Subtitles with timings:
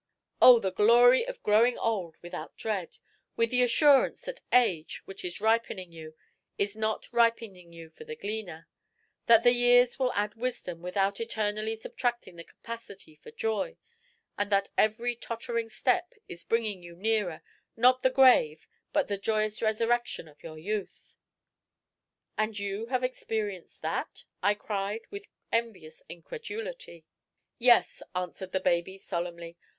[0.41, 0.57] Oh!
[0.59, 2.97] the glory of growing old without dread,
[3.35, 6.15] with the assurance that age, which is ripening you,
[6.57, 8.67] is not ripening you for the Gleaner,
[9.27, 13.77] that the years will add wisdom without eternally subtracting the capacity for joy,
[14.39, 17.43] and that every tottering step is bringing you nearer,
[17.77, 21.13] not the Grave, but the joyous resurrection of your youth!"
[22.39, 27.05] "And you have experienced that?" I cried, with envious incredulity.
[27.59, 29.57] "Yes," answered the baby solemnly.